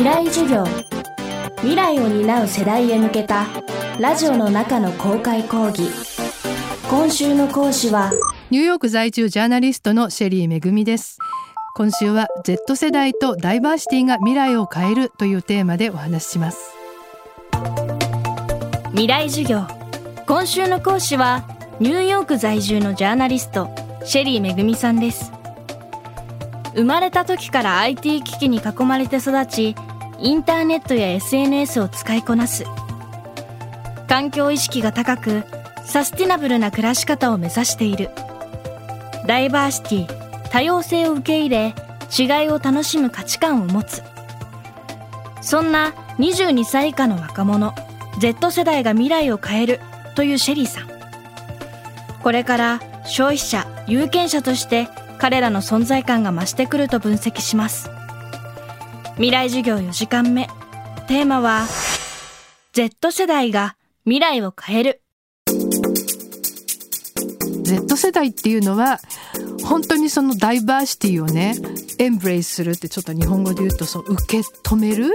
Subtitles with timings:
[0.00, 0.64] 未来授業。
[1.56, 3.46] 未来を担う世代へ向けた
[3.98, 5.90] ラジオの中の公開講義。
[6.88, 8.10] 今週の講師は
[8.48, 11.18] ニューヨーク在住ジャーナリストのシェリーめぐみです。
[11.76, 16.72] 今週は Z 世代とダイバーシティが未来を変えるというテーマでお話しします。
[18.92, 19.66] 未来授業。
[20.26, 21.44] 今週の講師は
[21.78, 23.68] ニューヨーク在住のジャーナリスト
[24.06, 25.30] シェリーめぐみさんです。
[26.74, 29.74] 生まれた時から IT 機器に囲まれて育ち
[30.22, 32.66] インターネットや SNS を使いこなす。
[34.06, 35.44] 環境意識が高く
[35.86, 38.10] サスティナブルな暮らし方を目指している。
[39.26, 41.74] ダイバーシティ多様性を受け入れ
[42.18, 44.02] 違いを楽しむ価値観を持つ。
[45.40, 47.74] そんな22歳以下の若者
[48.20, 49.80] Z 世代が未来を変える
[50.16, 50.88] というシェリーさん。
[52.22, 57.90] これから消費者有権者として彼らの存在感が増してくると分析します。
[59.20, 60.48] 未来授業4時間目。
[61.06, 61.66] テーマは
[62.72, 65.02] Z 世代が未来を変える。
[67.62, 68.98] Z 世代っていうのは
[69.62, 71.54] 本当にそのダイバーシティをね
[71.98, 75.12] エンブレイスするってちょっと日本語で言うとその受け止める？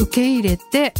[0.00, 0.92] 受け入れて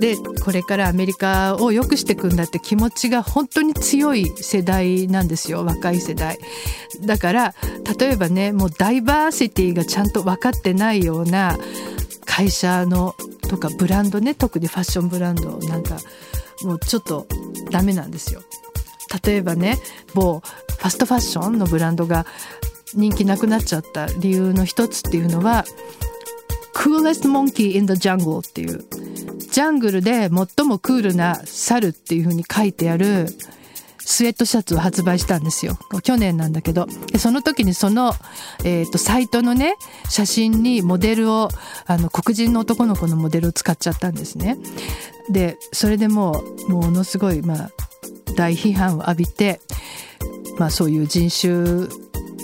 [0.00, 5.64] でこれからアメリカを良くしていくんだって気持ちが本当に強い世代なんですよ。
[5.64, 6.38] 若い世代。
[7.02, 7.54] だから
[7.98, 11.58] 例えばねもうダイバーシティがちゃんと分かってないような
[12.24, 15.98] 会社のとかブランドね特にファッションブランドなんか
[16.62, 17.26] もうちょっと
[17.70, 18.42] ダメなんですよ。
[19.24, 19.76] 例えばね
[20.14, 22.24] 某ファストファッションのブランドが
[22.94, 25.64] 人気なくなっちゃった理由の一つっていうのは
[26.74, 28.84] Coolest Monkey in the Jungle っていう
[29.50, 33.26] ジャングルで最もクールな猿っていう風に書いてある
[33.98, 35.78] スウェットシャツを発売したんですよ。
[36.02, 36.86] 去年なんだけど。
[37.18, 38.12] その時にその、
[38.64, 39.76] えっ、ー、と、サイトのね、
[40.08, 41.48] 写真にモデルを、
[41.86, 44.58] あの、黒人の男の子のモデルを使っちゃったんですね。
[45.30, 47.70] で、それでもう、ものすごい、まあ、
[48.36, 49.60] 大批判を浴びて、
[50.58, 51.88] まあそういう人種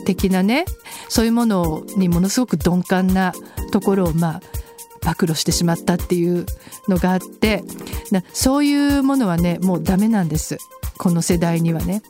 [0.04, 0.66] 的なね、
[1.08, 3.32] そういうものにものすごく鈍感な
[3.72, 4.40] ところを、まあ、
[5.06, 6.44] 暴露してしまったっていう
[6.88, 7.62] のがあって
[8.32, 10.58] そういうものはねもうダメなんです。
[10.98, 12.02] この世代にはね。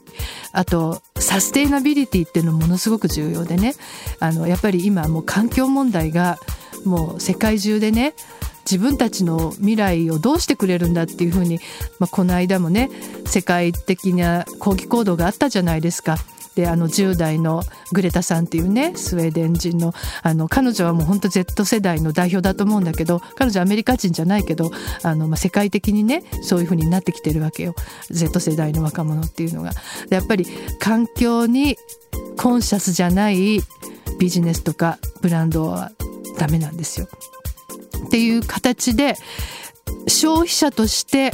[0.53, 3.75] あとサステイナビリティっていうのもものすごく重要でね。
[4.19, 6.39] あのやっぱり今もう環境問題が
[6.85, 8.15] もう世界中でね
[8.69, 11.59] 自分たちの未来をどうしてくれるんだっていうふうに、
[11.99, 12.89] まあ、この間もね
[13.25, 16.17] 世界的な抗議行動があったじゃないですか。
[16.57, 24.71] であの10代のグレタさんっていうねスウェーデン人のあの彼女はもう本当 Z 世代の代表だと思うんだけど彼女アメリカ人じゃないけど
[25.03, 27.75] あの、まあ、世界的にねそういうふうになってきてるわけよ
[28.09, 29.71] Z 世代の若者っていうのが。
[30.09, 30.47] やっぱり
[30.79, 31.77] 環境に
[32.37, 33.59] コンシャスじゃない
[34.19, 35.91] ビジネスとかブランドは
[36.39, 37.07] ダメなんですよ。
[38.07, 39.15] っていう形で
[40.07, 41.31] 消費者として、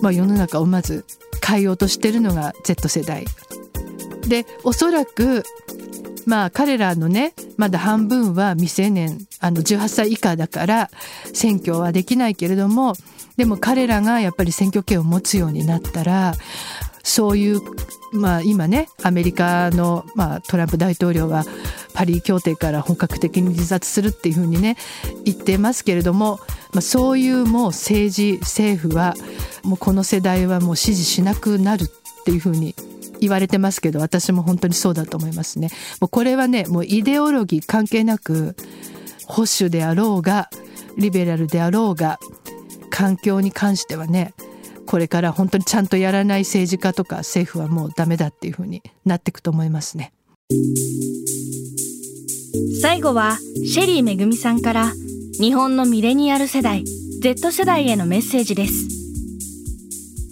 [0.00, 1.04] まあ、世の中をまず
[1.46, 3.26] 変えようとしてるのが Z 世代
[4.28, 5.44] でおそらく
[6.26, 10.90] まあ彼らのねまだ半分は未成年あの18歳以下だから
[11.32, 12.94] 選挙はできないけれども
[13.36, 16.34] でも彼らがやっぱり選挙権を持つようになったら
[17.02, 17.60] そういう
[18.12, 21.44] まあ今ねアメリカの、まあ、トランプ大統領は
[21.92, 24.76] パリ協定から本格的に離脱するっていうふうにね
[25.24, 26.38] 言ってますけれども、
[26.72, 29.14] まあ、そういうもう政治政府は
[29.62, 32.74] もうこの世代はもう支持しなくなるっていうふうに
[33.24, 35.70] 言われてますけど私も本当にそうだと思いますね。
[36.00, 38.56] もうこれはねもうイデオロギー関係なく
[39.26, 40.50] 保守であろうが
[40.96, 42.18] リベラルであろうが
[42.90, 44.34] 環境に関してはね
[44.86, 50.12] これから本当にちゃんとやらない政治家とか政府はもうダメだっていうふうになっていくと思いますね。
[52.80, 54.92] 最後はシェリーめぐみさんから
[55.40, 56.84] 日本のミレニアル世代
[57.20, 58.88] Z 世代へのメッセージです。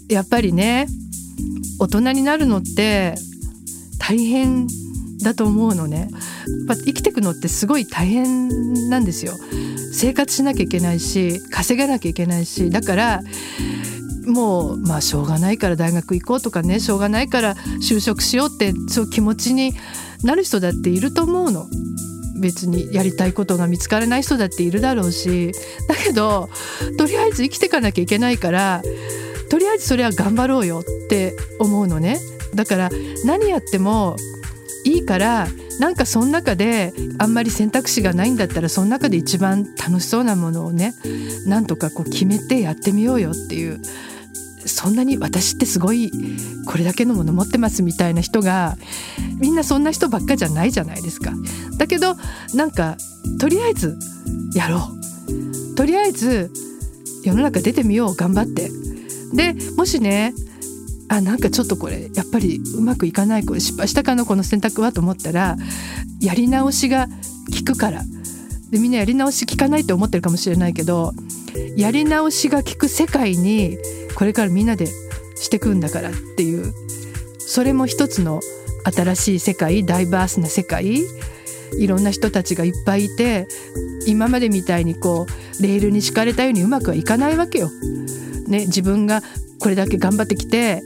[0.09, 0.87] やっぱりね
[1.83, 3.15] 大人になるのって
[3.99, 4.67] 大変
[5.21, 5.99] だと思うのね。
[5.99, 6.11] やっ
[6.67, 9.33] ぱ生きていくのってすごい大変なんですよ。
[9.93, 13.21] 生活しなきゃいけないし稼がなきゃいけないしだから
[14.25, 19.73] もうまあしょうがないから大学行こうとかねしょうがないから就職しようってそう気持ちに
[20.23, 21.67] なる人だっていると思うの。
[22.41, 25.53] 別にやりたいことが見つからない人だっているだろうし
[25.87, 26.49] だけど
[26.97, 28.81] とりあえず生きていかなきゃいけないから
[29.53, 32.17] とりあえずそれは頑張ろうよって思うのね。
[32.55, 32.89] だから
[33.23, 34.15] 何やっても
[34.83, 35.47] いいから
[35.79, 40.95] なんかその中であんまり選択肢がないんだったらその中で一番楽しそうなものをね
[41.45, 43.79] なんとかこう決めてやってみようよっていう。
[44.65, 46.11] そんなに私ってすごい
[46.65, 48.75] これだけのもの持ってますみたいな人が
[49.39, 51.31] みんなそんな人ばっかじゃないじゃないですか。
[51.77, 52.15] だけど
[52.55, 52.97] なんか
[53.39, 53.99] とりあえず
[54.55, 54.89] やろ
[55.71, 55.75] う。
[55.75, 56.49] とりあえず
[57.23, 58.15] 世の中出てみよう。
[58.15, 58.71] 頑張って。
[59.33, 60.33] でもしね
[61.09, 65.57] あなんかちょっとこれやっぱりうまくいかないこれ失敗したかなこの選択はと思ったら
[66.19, 68.01] やり直しが効くから
[68.71, 71.11] でみんなやり直し効かないって思ってるかもしれないけど
[71.77, 73.77] やり直しが効く世界に
[74.15, 74.87] これからみんなで
[75.35, 76.73] してくんだからっていう
[77.39, 78.39] それも一つの
[78.85, 80.97] 新しい世界ダイバースな世界
[81.77, 83.47] いろんな人たちがいっぱいいて
[84.07, 85.25] 今までみたいにこ
[85.59, 87.69] うレールに敷かれたようにうまくはいかないわけよ。
[88.47, 89.21] ね、自分が
[89.59, 90.83] これだけ頑張ってきて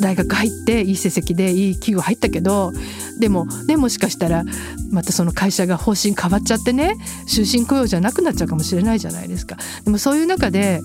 [0.00, 2.72] 大学入っていい成績でいい企業入ったけど
[3.18, 4.44] でもねもしかしたら
[4.90, 9.56] またその会社が方針変わっちゃってね終身雇用じゃなくなっちゃうかもしれないじゃないですか。
[9.84, 10.80] でもそういう中で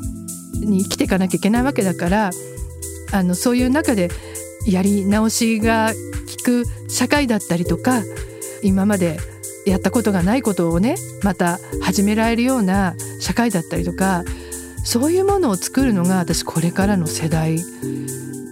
[0.54, 2.32] に生きていかなきゃいけないわけだから
[3.12, 4.10] あのそういう中で
[4.68, 5.94] やり直しが
[6.38, 8.04] 効く社会だったりとか
[8.62, 9.18] 今まで
[9.66, 14.24] やったことがないことをねまた始められるような社会だったりとか
[14.84, 17.60] そういうものを作るのが私これからの世代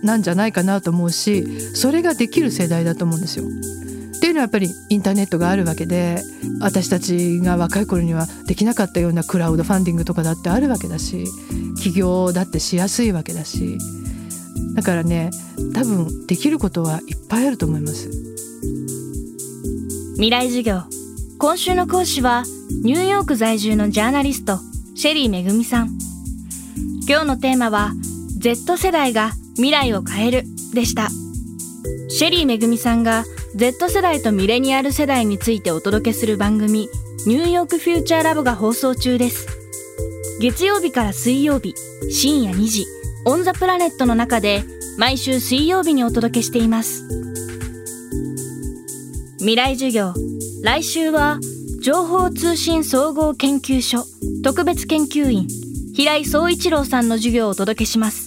[0.03, 3.45] なんじゃないかなと思うしそれができる世代だと思うんですよ。
[3.45, 6.23] っていうのはやっぱりインターネットがあるわけで
[6.59, 11.25] 私たちが若い頃にはできなかったようなクラウドファンディングとかだってあるわけだし
[11.81, 13.77] 起業だってしやすいわけだし
[14.73, 15.29] だからね
[15.75, 18.09] 多分できることはいっぱいあると思います。
[20.15, 20.81] 未来授業。
[21.37, 22.43] 今週の講師は
[22.83, 24.57] ニューヨーク在住のジャーナリスト
[24.95, 25.95] シェリーめぐみさん。
[27.09, 27.93] 今日のテーマは
[28.37, 30.43] Z 世代が未来を変える
[30.73, 31.07] でした。
[32.09, 33.23] シェリーめぐみさんが
[33.55, 36.89] Z 世代とミレニアル世代についてお届けする番組
[37.25, 39.47] ニューヨークフューチャーラボが放送中です。
[40.41, 41.75] 月曜日から水曜日
[42.11, 42.85] 深夜2時
[43.25, 44.65] オンザプラネットの中で
[44.97, 47.07] 毎週水曜日にお届けしています。
[49.39, 50.13] 未来授業
[50.61, 51.39] 来週は
[51.81, 54.03] 情報通信総合研究所
[54.43, 55.47] 特別研究員
[55.97, 58.26] 平井総一郎さんの授業をお届けします。